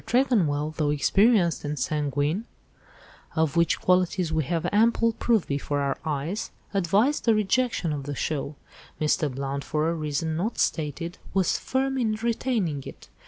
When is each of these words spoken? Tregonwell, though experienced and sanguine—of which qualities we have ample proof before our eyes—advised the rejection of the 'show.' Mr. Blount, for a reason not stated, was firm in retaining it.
Tregonwell, 0.07 0.75
though 0.77 0.89
experienced 0.89 1.63
and 1.63 1.77
sanguine—of 1.77 3.55
which 3.55 3.79
qualities 3.79 4.33
we 4.33 4.43
have 4.45 4.65
ample 4.71 5.13
proof 5.13 5.45
before 5.45 5.79
our 5.79 5.99
eyes—advised 6.03 7.25
the 7.25 7.35
rejection 7.35 7.93
of 7.93 8.05
the 8.05 8.15
'show.' 8.15 8.55
Mr. 8.99 9.29
Blount, 9.31 9.63
for 9.63 9.91
a 9.91 9.93
reason 9.93 10.35
not 10.35 10.57
stated, 10.57 11.19
was 11.35 11.59
firm 11.59 11.99
in 11.99 12.15
retaining 12.15 12.81
it. 12.83 13.09